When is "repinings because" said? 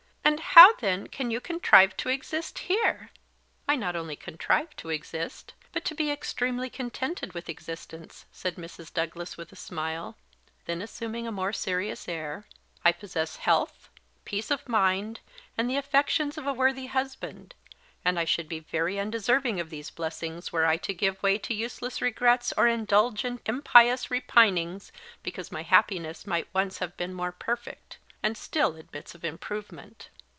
24.11-25.51